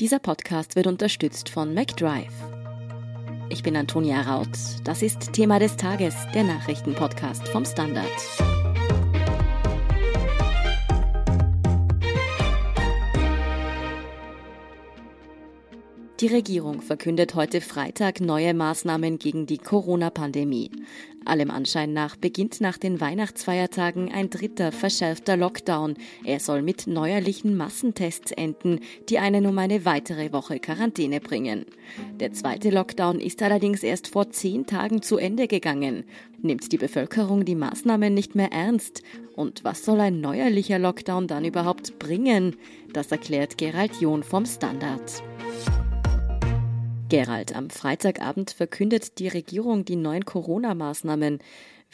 [0.00, 2.34] Dieser Podcast wird unterstützt von McDrive.
[3.48, 4.48] Ich bin Antonia Raut.
[4.82, 8.10] Das ist Thema des Tages, der Nachrichtenpodcast vom Standard.
[16.18, 20.72] Die Regierung verkündet heute Freitag neue Maßnahmen gegen die Corona-Pandemie.
[21.24, 25.94] Allem Anschein nach beginnt nach den Weihnachtsfeiertagen ein dritter verschärfter Lockdown.
[26.24, 31.64] Er soll mit neuerlichen Massentests enden, die einen um eine weitere Woche Quarantäne bringen.
[32.20, 36.04] Der zweite Lockdown ist allerdings erst vor zehn Tagen zu Ende gegangen.
[36.42, 39.02] Nimmt die Bevölkerung die Maßnahmen nicht mehr ernst?
[39.34, 42.56] Und was soll ein neuerlicher Lockdown dann überhaupt bringen?
[42.92, 45.22] Das erklärt Gerald John vom Standard.
[47.08, 51.40] Gerald, am Freitagabend verkündet die Regierung die neuen Corona-Maßnahmen.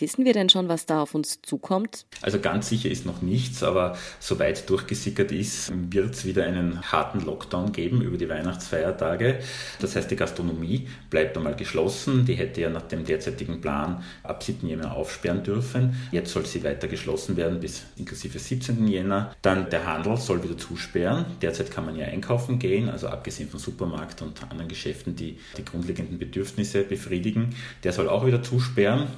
[0.00, 2.06] Wissen wir denn schon, was da auf uns zukommt?
[2.22, 7.20] Also ganz sicher ist noch nichts, aber soweit durchgesickert ist, wird es wieder einen harten
[7.20, 9.40] Lockdown geben über die Weihnachtsfeiertage.
[9.78, 12.24] Das heißt, die Gastronomie bleibt einmal geschlossen.
[12.24, 14.66] Die hätte ja nach dem derzeitigen Plan ab 7.
[14.66, 15.94] Jänner aufsperren dürfen.
[16.12, 18.88] Jetzt soll sie weiter geschlossen werden bis inklusive 17.
[18.88, 19.34] Jänner.
[19.42, 21.26] Dann der Handel soll wieder zusperren.
[21.42, 25.64] Derzeit kann man ja einkaufen gehen, also abgesehen vom Supermarkt und anderen Geschäften, die die
[25.64, 27.54] grundlegenden Bedürfnisse befriedigen.
[27.84, 29.08] Der soll auch wieder zusperren.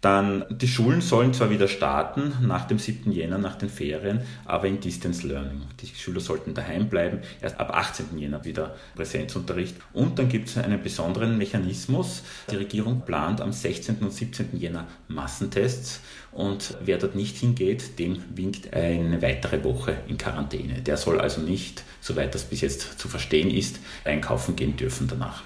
[0.00, 3.10] Dann, die Schulen sollen zwar wieder starten nach dem 7.
[3.10, 5.62] Jänner, nach den Ferien, aber in Distance Learning.
[5.80, 8.16] Die Schüler sollten daheim bleiben, erst ab 18.
[8.16, 9.74] Jänner wieder Präsenzunterricht.
[9.92, 12.22] Und dann gibt es einen besonderen Mechanismus.
[12.48, 13.96] Die Regierung plant am 16.
[13.98, 14.56] und 17.
[14.56, 20.82] Jänner Massentests und wer dort nicht hingeht, dem winkt eine weitere Woche in Quarantäne.
[20.82, 25.42] Der soll also nicht, soweit das bis jetzt zu verstehen ist, einkaufen gehen dürfen danach.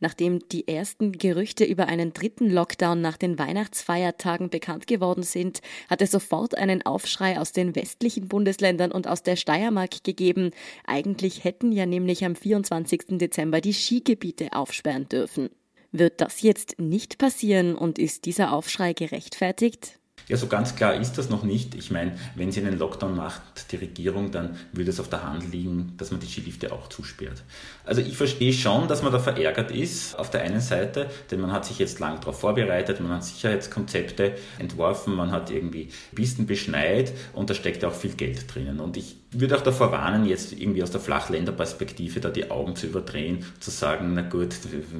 [0.00, 6.02] Nachdem die ersten Gerüchte über einen dritten Lockdown nach den Weihnachtsfeiertagen bekannt geworden sind, hat
[6.02, 10.52] es sofort einen Aufschrei aus den westlichen Bundesländern und aus der Steiermark gegeben.
[10.86, 13.18] Eigentlich hätten ja nämlich am 24.
[13.18, 15.50] Dezember die Skigebiete aufsperren dürfen.
[15.90, 19.98] Wird das jetzt nicht passieren und ist dieser Aufschrei gerechtfertigt?
[20.28, 21.74] Ja, so ganz klar ist das noch nicht.
[21.74, 25.50] Ich meine, wenn sie einen Lockdown macht, die Regierung, dann würde es auf der Hand
[25.50, 27.42] liegen, dass man die Skilifte auch zusperrt.
[27.84, 31.50] Also ich verstehe schon, dass man da verärgert ist auf der einen Seite, denn man
[31.50, 37.12] hat sich jetzt lang darauf vorbereitet, man hat Sicherheitskonzepte entworfen, man hat irgendwie Pisten beschneit
[37.32, 38.80] und da steckt auch viel Geld drinnen.
[38.80, 42.86] Und ich würde auch davor warnen, jetzt irgendwie aus der Flachländerperspektive da die Augen zu
[42.86, 44.54] überdrehen, zu sagen, na gut,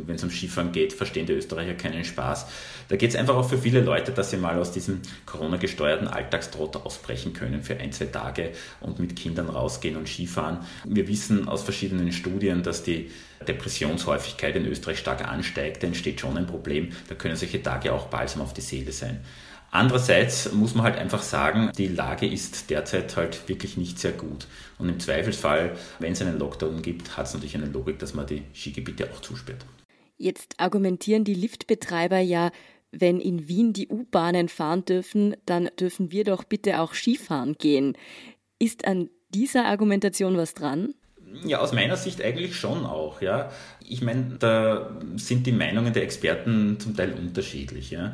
[0.07, 2.47] wenn es um Skifahren geht, verstehen die Österreicher keinen Spaß.
[2.89, 6.77] Da geht es einfach auch für viele Leute, dass sie mal aus diesem Corona-gesteuerten Alltagstrott
[6.77, 10.59] ausbrechen können für ein, zwei Tage und mit Kindern rausgehen und Skifahren.
[10.85, 13.11] Wir wissen aus verschiedenen Studien, dass die
[13.47, 15.83] Depressionshäufigkeit in Österreich stark ansteigt.
[15.83, 16.91] Da entsteht schon ein Problem.
[17.09, 19.21] Da können solche Tage auch balsam auf die Seele sein.
[19.71, 24.47] Andererseits muss man halt einfach sagen, die Lage ist derzeit halt wirklich nicht sehr gut.
[24.79, 28.27] Und im Zweifelsfall, wenn es einen Lockdown gibt, hat es natürlich eine Logik, dass man
[28.27, 29.67] die Skigebiete auch zusperrt.
[30.17, 32.51] Jetzt argumentieren die Liftbetreiber ja,
[32.91, 37.97] wenn in Wien die U-Bahnen fahren dürfen, dann dürfen wir doch bitte auch Skifahren gehen.
[38.59, 40.95] Ist an dieser Argumentation was dran?
[41.45, 43.51] Ja, aus meiner Sicht eigentlich schon auch, ja.
[43.91, 48.13] Ich meine, da sind die Meinungen der Experten zum Teil unterschiedlich, ja.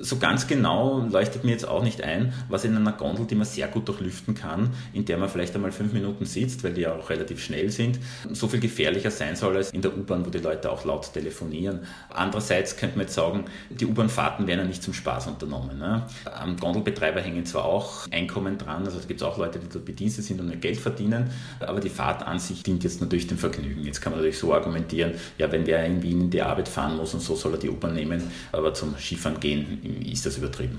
[0.00, 3.46] So ganz genau leuchtet mir jetzt auch nicht ein, was in einer Gondel, die man
[3.46, 6.94] sehr gut durchlüften kann, in der man vielleicht einmal fünf Minuten sitzt, weil die ja
[6.94, 8.00] auch relativ schnell sind,
[8.32, 11.80] so viel gefährlicher sein soll als in der U-Bahn, wo die Leute auch laut telefonieren.
[12.10, 15.78] Andererseits könnte man jetzt sagen, die U-Bahn-Fahrten werden ja nicht zum Spaß unternommen.
[15.78, 16.04] Ne?
[16.24, 20.24] Am Gondelbetreiber hängen zwar auch Einkommen dran, also es gibt auch Leute, die dort Bedienstet
[20.24, 23.84] sind und Geld verdienen, aber die Fahrt an sich dient jetzt natürlich dem Vergnügen.
[23.84, 27.14] Jetzt kann man natürlich so argumentieren, ja, wenn wer in Wien die Arbeit fahren muss
[27.14, 30.78] und so soll er die U-Bahn nehmen, aber zum Skifahren gehen ist das übertrieben.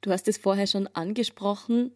[0.00, 1.92] Du hast es vorher schon angesprochen.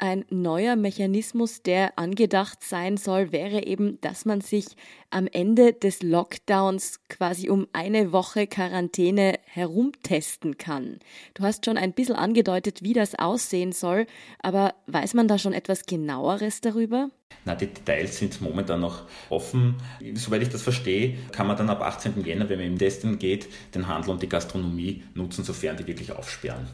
[0.00, 4.66] Ein neuer Mechanismus, der angedacht sein soll, wäre eben, dass man sich
[5.10, 11.00] am Ende des Lockdowns quasi um eine Woche Quarantäne herumtesten kann.
[11.34, 14.06] Du hast schon ein bisschen angedeutet, wie das aussehen soll,
[14.40, 17.10] aber weiß man da schon etwas genaueres darüber?
[17.48, 19.76] Na, die Details sind momentan noch offen.
[20.16, 22.22] Soweit ich das verstehe, kann man dann ab 18.
[22.22, 26.12] Jänner, wenn man im Testen geht, den Handel und die Gastronomie nutzen, sofern die wirklich
[26.12, 26.66] aufsperren.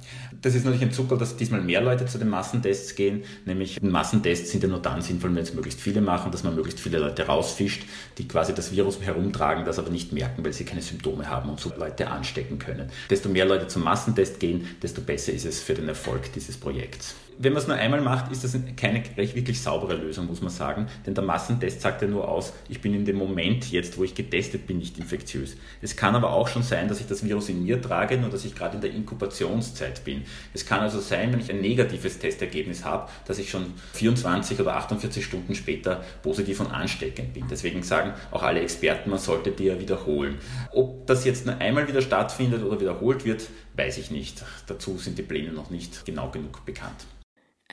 [0.42, 3.22] Das ist natürlich ein Zucker, dass diesmal mehr Leute zu den Massentests gehen.
[3.44, 6.80] Nämlich Massentests sind ja nur dann sinnvoll, wenn es möglichst viele machen, dass man möglichst
[6.80, 7.84] viele Leute rausfischt,
[8.18, 11.60] die quasi das Virus herumtragen, das aber nicht merken, weil sie keine Symptome haben und
[11.60, 12.90] so Leute anstecken können.
[13.08, 17.14] Desto mehr Leute zum Massentest gehen, desto besser ist es für den Erfolg dieses Projekts.
[17.38, 20.86] Wenn man es nur einmal macht, ist das keine wirklich saubere Lösung, muss man sagen.
[21.06, 24.14] Denn der Massentest sagt ja nur aus, ich bin in dem Moment jetzt, wo ich
[24.14, 25.56] getestet bin, nicht infektiös.
[25.82, 28.44] Es kann aber auch schon sein, dass ich das Virus in mir trage, nur dass
[28.44, 30.22] ich gerade in der Inkubationszeit bin.
[30.52, 34.76] Es kann also sein, wenn ich ein negatives Testergebnis habe, dass ich schon 24 oder
[34.76, 37.46] 48 Stunden später positiv und ansteckend bin.
[37.50, 40.38] Deswegen sagen auch alle Experten, man sollte die ja wiederholen.
[40.72, 44.44] Ob das jetzt nur einmal wieder stattfindet oder wiederholt wird, weiß ich nicht.
[44.66, 47.06] Dazu sind die Pläne noch nicht genau genug bekannt.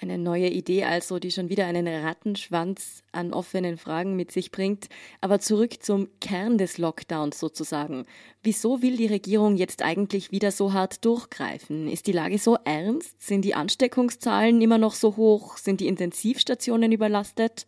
[0.01, 4.89] Eine neue Idee also, die schon wieder einen Rattenschwanz an offenen Fragen mit sich bringt.
[5.21, 8.07] Aber zurück zum Kern des Lockdowns sozusagen.
[8.41, 11.87] Wieso will die Regierung jetzt eigentlich wieder so hart durchgreifen?
[11.87, 13.21] Ist die Lage so ernst?
[13.21, 15.57] Sind die Ansteckungszahlen immer noch so hoch?
[15.57, 17.67] Sind die Intensivstationen überlastet?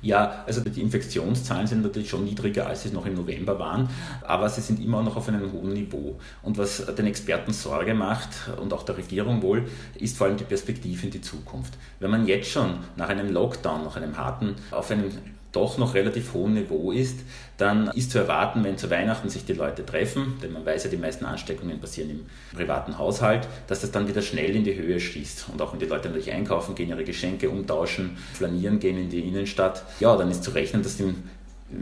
[0.00, 3.88] Ja, also die Infektionszahlen sind natürlich schon niedriger, als sie noch im November waren,
[4.22, 6.18] aber sie sind immer noch auf einem hohen Niveau.
[6.42, 8.28] Und was den Experten Sorge macht
[8.60, 9.66] und auch der Regierung wohl,
[9.98, 11.74] ist vor allem die Perspektive in die Zukunft.
[11.98, 15.10] Wenn man jetzt schon nach einem Lockdown, nach einem harten, auf einem
[15.52, 17.20] doch noch relativ hohem Niveau ist,
[17.56, 20.90] dann ist zu erwarten, wenn zu Weihnachten sich die Leute treffen, denn man weiß ja,
[20.90, 25.00] die meisten Ansteckungen passieren im privaten Haushalt, dass das dann wieder schnell in die Höhe
[25.00, 25.46] schießt.
[25.52, 29.20] Und auch wenn die Leute natürlich einkaufen gehen, ihre Geschenke umtauschen, flanieren gehen in die
[29.20, 31.24] Innenstadt, ja, dann ist zu rechnen, dass im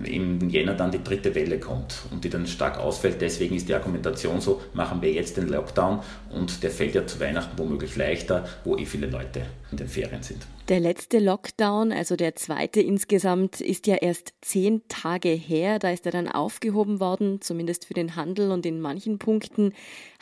[0.05, 3.21] im Jänner dann die dritte Welle kommt und die dann stark ausfällt.
[3.21, 6.01] Deswegen ist die Argumentation so, machen wir jetzt den Lockdown
[6.31, 10.23] und der fällt ja zu Weihnachten womöglich leichter, wo eh viele Leute in den Ferien
[10.23, 10.47] sind.
[10.69, 15.79] Der letzte Lockdown, also der zweite insgesamt, ist ja erst zehn Tage her.
[15.79, 19.73] Da ist er dann aufgehoben worden, zumindest für den Handel und in manchen Punkten.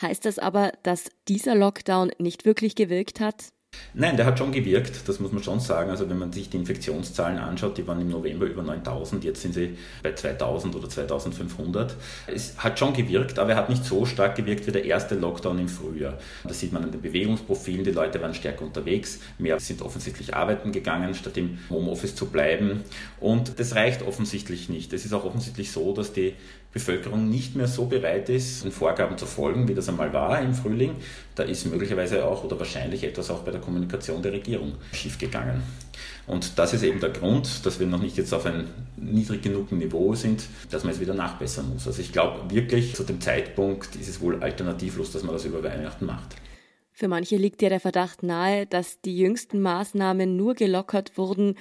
[0.03, 3.55] Heißt das aber, dass dieser Lockdown nicht wirklich gewirkt hat?
[3.97, 5.91] Nein, der hat schon gewirkt, das muss man schon sagen.
[5.91, 9.55] Also wenn man sich die Infektionszahlen anschaut, die waren im November über 9000, jetzt sind
[9.55, 11.95] sie bei 2000 oder 2500.
[12.27, 15.61] Es hat schon gewirkt, aber er hat nicht so stark gewirkt wie der erste Lockdown
[15.61, 16.19] im Frühjahr.
[16.43, 20.73] Das sieht man an den Bewegungsprofilen, die Leute waren stärker unterwegs, mehr sind offensichtlich arbeiten
[20.73, 22.83] gegangen, statt im Homeoffice zu bleiben.
[23.21, 24.93] Und das reicht offensichtlich nicht.
[24.93, 26.35] Es ist auch offensichtlich so, dass die
[26.75, 30.55] Bevölkerung nicht mehr so bereit ist, den Vorgaben zu folgen, wie das einmal war im
[30.55, 30.97] Frühling.
[31.37, 35.63] Da ist möglicherweise auch oder wahrscheinlich etwas auch bei der Kommunikation der Regierung schiefgegangen.
[36.27, 39.79] Und das ist eben der Grund, dass wir noch nicht jetzt auf einem niedrig genugen
[39.79, 41.87] Niveau sind, dass man es wieder nachbessern muss.
[41.87, 45.63] Also ich glaube wirklich, zu dem Zeitpunkt ist es wohl alternativlos, dass man das über
[45.63, 46.37] Weihnachten macht.
[46.93, 51.57] Für manche liegt ja der Verdacht nahe, dass die jüngsten Maßnahmen nur gelockert wurden,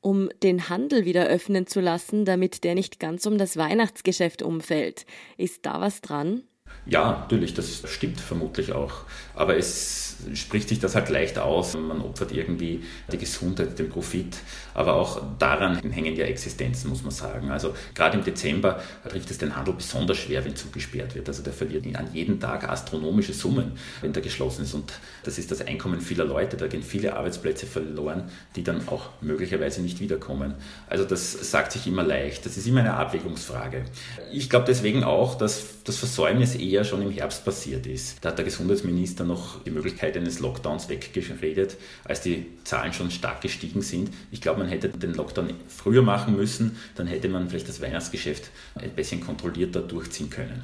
[0.00, 5.06] um den Handel wieder öffnen zu lassen, damit der nicht ganz um das Weihnachtsgeschäft umfällt.
[5.38, 6.42] Ist da was dran?
[6.86, 8.92] Ja, natürlich, das stimmt vermutlich auch.
[9.34, 11.74] Aber es spricht sich das halt leicht aus.
[11.74, 14.36] Man opfert irgendwie die Gesundheit, den Profit.
[14.74, 17.50] Aber auch daran hängen ja Existenzen, muss man sagen.
[17.50, 21.28] Also gerade im Dezember trifft es den Handel besonders schwer, wenn zugesperrt wird.
[21.28, 24.74] Also der verliert an jedem Tag astronomische Summen, wenn der geschlossen ist.
[24.74, 24.92] Und
[25.22, 26.56] das ist das Einkommen vieler Leute.
[26.56, 30.54] Da gehen viele Arbeitsplätze verloren, die dann auch möglicherweise nicht wiederkommen.
[30.88, 32.46] Also das sagt sich immer leicht.
[32.46, 33.84] Das ist immer eine Abwägungsfrage.
[34.32, 38.18] Ich glaube deswegen auch, dass das Versäumnis eher schon im Herbst passiert ist.
[38.20, 43.40] Da hat der Gesundheitsminister noch die Möglichkeit eines Lockdowns weggeredet, als die Zahlen schon stark
[43.40, 44.10] gestiegen sind.
[44.30, 48.50] Ich glaube, man hätte den Lockdown früher machen müssen, dann hätte man vielleicht das Weihnachtsgeschäft
[48.76, 50.62] ein bisschen kontrollierter durchziehen können.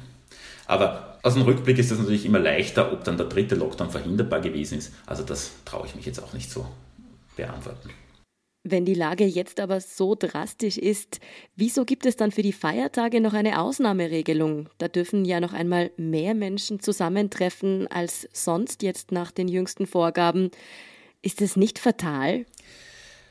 [0.67, 4.41] Aber aus dem Rückblick ist das natürlich immer leichter, ob dann der dritte Lockdown verhinderbar
[4.41, 4.93] gewesen ist.
[5.05, 6.65] Also das traue ich mich jetzt auch nicht so
[7.35, 7.89] beantworten.
[8.63, 11.19] Wenn die Lage jetzt aber so drastisch ist,
[11.55, 14.69] wieso gibt es dann für die Feiertage noch eine Ausnahmeregelung?
[14.77, 20.51] Da dürfen ja noch einmal mehr Menschen zusammentreffen als sonst jetzt nach den jüngsten Vorgaben.
[21.23, 22.45] Ist es nicht fatal?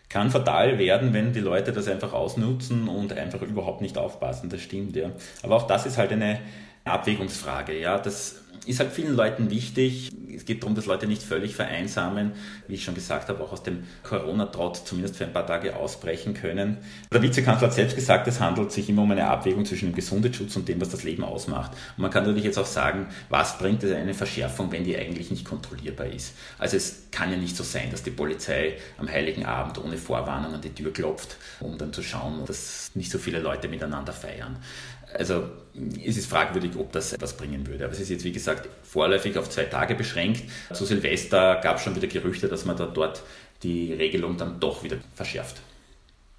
[0.09, 4.51] Kann fatal werden, wenn die Leute das einfach ausnutzen und einfach überhaupt nicht aufpassen.
[4.51, 5.13] Das stimmt, ja.
[5.45, 6.41] Aber auch das ist halt eine
[6.85, 7.99] Abwägungsfrage, ja.
[7.99, 10.11] Das ist halt vielen Leuten wichtig.
[10.35, 12.33] Es geht darum, dass Leute nicht völlig vereinsamen,
[12.69, 16.35] wie ich schon gesagt habe, auch aus dem Corona-Trott zumindest für ein paar Tage ausbrechen
[16.35, 16.79] können.
[17.13, 20.57] Der Vizekanzler hat selbst gesagt, es handelt sich immer um eine Abwägung zwischen dem Gesundheitsschutz
[20.57, 21.73] und dem, was das Leben ausmacht.
[21.97, 25.31] Und man kann natürlich jetzt auch sagen, was bringt es eine Verschärfung, wenn die eigentlich
[25.31, 26.35] nicht kontrollierbar ist?
[26.59, 30.55] Also es kann ja nicht so sein, dass die Polizei am Heiligen Abend ohne Vorwarnung
[30.55, 34.57] an die Tür klopft, um dann zu schauen, dass nicht so viele Leute miteinander feiern.
[35.15, 35.45] Also
[36.05, 37.85] es ist fragwürdig, ob das etwas bringen würde.
[37.85, 40.43] Aber es ist jetzt, wie gesagt, vorläufig auf zwei Tage beschränkt.
[40.73, 43.23] Zu Silvester gab es schon wieder Gerüchte, dass man da dort
[43.63, 45.61] die Regelung dann doch wieder verschärft.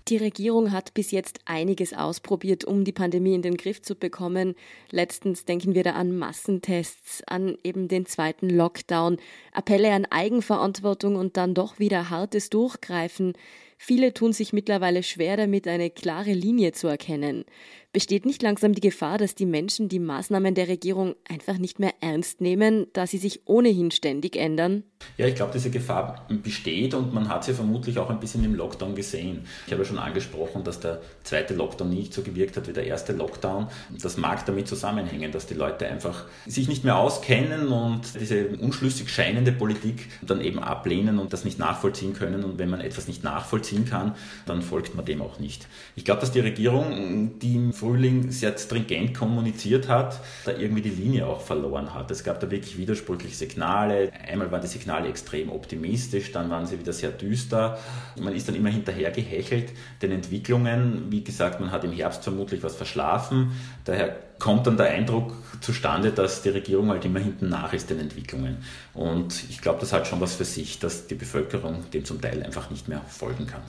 [0.08, 4.56] Die Regierung hat bis jetzt einiges ausprobiert, um die Pandemie in den Griff zu bekommen.
[4.90, 9.18] Letztens denken wir da an Massentests, an eben den zweiten Lockdown,
[9.54, 13.34] Appelle an Eigenverantwortung und dann doch wieder hartes Durchgreifen.
[13.78, 17.46] Viele tun sich mittlerweile schwer damit, eine klare Linie zu erkennen.
[17.93, 21.93] Besteht nicht langsam die Gefahr, dass die Menschen die Maßnahmen der Regierung einfach nicht mehr
[22.00, 24.83] ernst nehmen, da sie sich ohnehin ständig ändern?
[25.17, 28.55] Ja, ich glaube, diese Gefahr besteht und man hat sie vermutlich auch ein bisschen im
[28.55, 29.41] Lockdown gesehen.
[29.65, 32.86] Ich habe ja schon angesprochen, dass der zweite Lockdown nicht so gewirkt hat wie der
[32.86, 33.67] erste Lockdown.
[34.01, 39.10] Das mag damit zusammenhängen, dass die Leute einfach sich nicht mehr auskennen und diese unschlüssig
[39.10, 42.45] scheinende Politik dann eben ablehnen und das nicht nachvollziehen können.
[42.45, 45.67] Und wenn man etwas nicht nachvollziehen kann, dann folgt man dem auch nicht.
[45.98, 50.91] Ich glaube, dass die Regierung, die im Frühling sehr stringent kommuniziert hat, da irgendwie die
[50.91, 52.11] Linie auch verloren hat.
[52.11, 54.11] Es gab da wirklich widersprüchliche Signale.
[54.31, 57.79] Einmal waren die Signale extrem optimistisch, dann waren sie wieder sehr düster.
[58.19, 59.71] Man ist dann immer hinterher gehechelt
[60.03, 61.07] den Entwicklungen.
[61.09, 63.51] Wie gesagt, man hat im Herbst vermutlich was verschlafen.
[63.85, 68.00] Daher kommt dann der Eindruck zustande, dass die Regierung halt immer hinten nach ist den
[68.00, 68.57] Entwicklungen.
[68.93, 72.43] Und ich glaube, das hat schon was für sich, dass die Bevölkerung dem zum Teil
[72.43, 73.63] einfach nicht mehr folgen kann.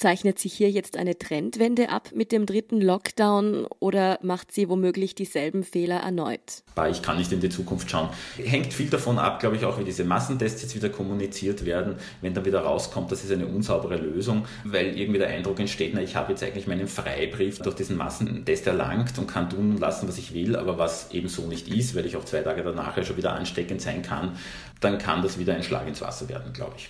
[0.00, 5.14] Zeichnet sich hier jetzt eine Trendwende ab mit dem dritten Lockdown oder macht sie womöglich
[5.14, 6.62] dieselben Fehler erneut?
[6.90, 8.08] Ich kann nicht in die Zukunft schauen.
[8.42, 12.32] Hängt viel davon ab, glaube ich, auch wie diese Massentests jetzt wieder kommuniziert werden, wenn
[12.32, 16.16] dann wieder rauskommt, das ist eine unsaubere Lösung, weil irgendwie der Eindruck entsteht, na, ich
[16.16, 20.16] habe jetzt eigentlich meinen Freibrief durch diesen Massentest erlangt und kann tun und lassen, was
[20.16, 23.04] ich will, aber was eben so nicht ist, weil ich auch zwei Tage danach ja
[23.04, 24.38] schon wieder ansteckend sein kann,
[24.80, 26.88] dann kann das wieder ein Schlag ins Wasser werden, glaube ich.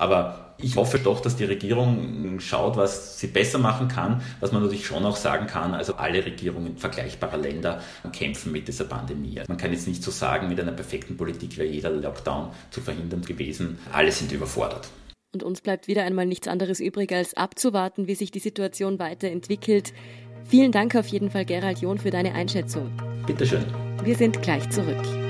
[0.00, 4.62] Aber ich hoffe doch, dass die Regierung schaut, was sie besser machen kann, was man
[4.62, 5.74] natürlich schon auch sagen kann.
[5.74, 7.80] Also alle Regierungen vergleichbarer Länder
[8.12, 9.40] kämpfen mit dieser Pandemie.
[9.48, 13.22] Man kann jetzt nicht so sagen, mit einer perfekten Politik wäre jeder Lockdown zu verhindern
[13.22, 13.78] gewesen.
[13.92, 14.88] Alle sind überfordert.
[15.32, 19.92] Und uns bleibt wieder einmal nichts anderes übrig, als abzuwarten, wie sich die Situation weiterentwickelt.
[20.44, 22.90] Vielen Dank auf jeden Fall, Gerald John, für deine Einschätzung.
[23.26, 23.64] Bitteschön.
[24.02, 25.29] Wir sind gleich zurück.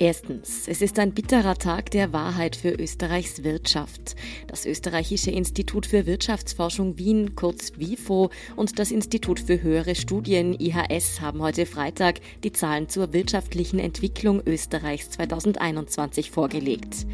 [0.00, 4.16] Erstens, es ist ein bitterer Tag der Wahrheit für Österreichs Wirtschaft.
[4.46, 11.20] Das Österreichische Institut für Wirtschaftsforschung Wien, kurz WIFO, und das Institut für höhere Studien IHS
[11.20, 17.04] haben heute Freitag die Zahlen zur wirtschaftlichen Entwicklung Österreichs 2021 vorgelegt.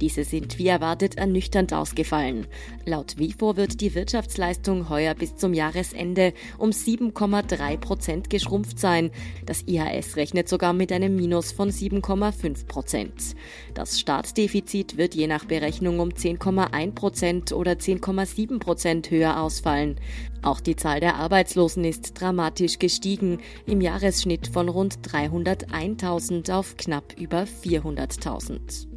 [0.00, 2.46] Diese sind wie erwartet ernüchternd ausgefallen.
[2.84, 9.10] Laut WIFO wird die Wirtschaftsleistung heuer bis zum Jahresende um 7,3 Prozent geschrumpft sein.
[9.46, 13.34] Das IHS rechnet sogar mit einem Minus von 7,5 10,5 Prozent.
[13.74, 19.96] Das Staatsdefizit wird je nach Berechnung um 10,1 Prozent oder 10,7 Prozent höher ausfallen.
[20.42, 27.14] Auch die Zahl der Arbeitslosen ist dramatisch gestiegen, im Jahresschnitt von rund 301.000 auf knapp
[27.18, 28.93] über 400.000.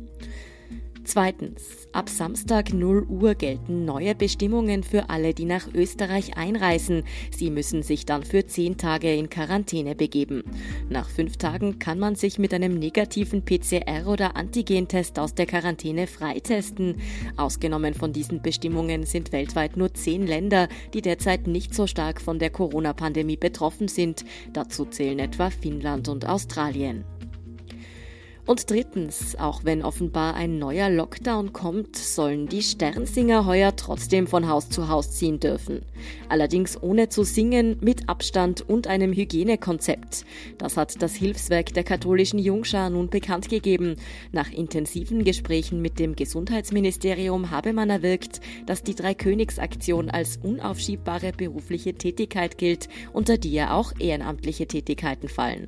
[1.08, 1.88] Zweitens.
[1.94, 7.04] Ab Samstag 0 Uhr gelten neue Bestimmungen für alle, die nach Österreich einreisen.
[7.32, 10.44] Sie müssen sich dann für zehn Tage in Quarantäne begeben.
[10.90, 16.08] Nach fünf Tagen kann man sich mit einem negativen PCR- oder Antigentest aus der Quarantäne
[16.08, 16.98] freitesten.
[17.38, 22.38] Ausgenommen von diesen Bestimmungen sind weltweit nur zehn Länder, die derzeit nicht so stark von
[22.38, 24.26] der Corona-Pandemie betroffen sind.
[24.52, 27.06] Dazu zählen etwa Finnland und Australien.
[28.48, 34.48] Und drittens, auch wenn offenbar ein neuer Lockdown kommt, sollen die Sternsinger heuer trotzdem von
[34.48, 35.82] Haus zu Haus ziehen dürfen.
[36.30, 40.24] Allerdings ohne zu singen, mit Abstand und einem Hygienekonzept.
[40.58, 43.98] Das hat das Hilfswerk der katholischen Jungschar nun bekannt gegeben.
[44.32, 51.96] Nach intensiven Gesprächen mit dem Gesundheitsministerium habe man erwirkt, dass die Dreikönigsaktion als unaufschiebbare berufliche
[51.96, 55.68] Tätigkeit gilt, unter die ja auch ehrenamtliche Tätigkeiten fallen.